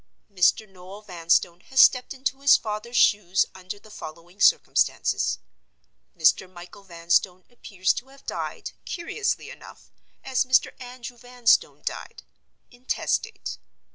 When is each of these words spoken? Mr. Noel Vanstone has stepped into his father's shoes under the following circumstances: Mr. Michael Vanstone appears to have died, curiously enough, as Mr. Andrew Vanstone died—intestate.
Mr. 0.33 0.67
Noel 0.67 1.03
Vanstone 1.03 1.59
has 1.59 1.79
stepped 1.79 2.11
into 2.11 2.39
his 2.41 2.57
father's 2.57 2.97
shoes 2.97 3.45
under 3.53 3.77
the 3.77 3.91
following 3.91 4.41
circumstances: 4.41 5.37
Mr. 6.17 6.51
Michael 6.51 6.81
Vanstone 6.81 7.45
appears 7.51 7.93
to 7.93 8.07
have 8.07 8.25
died, 8.25 8.71
curiously 8.83 9.51
enough, 9.51 9.91
as 10.23 10.43
Mr. 10.43 10.71
Andrew 10.81 11.19
Vanstone 11.19 11.83
died—intestate. 11.85 13.59